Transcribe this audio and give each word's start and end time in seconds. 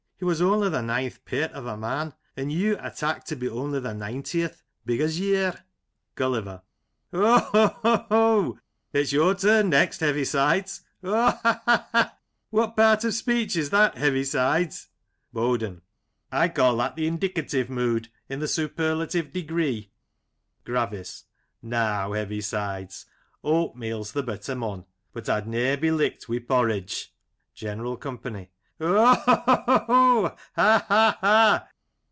He 0.17 0.25
was 0.25 0.39
only 0.39 0.69
the 0.69 0.83
ninth 0.83 1.25
pairt 1.25 1.49
o' 1.55 1.65
a 1.67 1.75
man, 1.75 2.13
and 2.37 2.51
you 2.51 2.77
I 2.79 2.89
tak 2.91 3.23
to 3.23 3.35
be 3.35 3.49
only 3.49 3.79
the 3.79 3.95
nintieth— 3.95 4.61
^big 4.87 4.99
as 4.99 5.19
ye 5.19 5.33
ir! 5.33 5.63
Gulliver: 6.13 6.61
Ho! 7.11 7.39
ho! 7.39 8.05
ho! 8.07 8.59
It's 8.93 9.11
your 9.11 9.33
turn 9.33 9.69
next, 9.71 9.99
Heavisides. 10.01 10.81
Ho! 11.03 11.11
ha! 11.15 11.61
ha! 11.91 12.17
What 12.51 12.75
part 12.77 13.03
of 13.03 13.15
speech 13.15 13.55
is 13.55 13.71
that, 13.71 13.95
Heavisides? 13.95 14.89
BoDEN: 15.33 15.81
I 16.31 16.49
call 16.49 16.77
that 16.77 16.95
the" 16.97 17.07
indicative 17.07 17.71
mood" 17.71 18.09
in 18.29 18.39
the" 18.41 18.47
super 18.47 18.93
lative 18.93 19.33
degree." 19.33 19.89
Gravis: 20.65 21.23
Now, 21.63 22.11
Heavisides, 22.13 23.05
oatmeal's 23.43 24.11
th' 24.13 24.23
better 24.23 24.53
mon, 24.53 24.85
but 25.13 25.27
I'd 25.27 25.47
ne'er 25.47 25.77
be 25.77 25.89
licked 25.89 26.29
wi' 26.29 26.37
porridge! 26.37 27.11
General 27.55 27.97
Company: 27.97 28.51
Ho! 28.83 29.13
ho! 29.13 29.35
ho! 29.45 30.35
Ha! 30.55 30.85
ha! 30.87 31.17
ha 31.21 31.67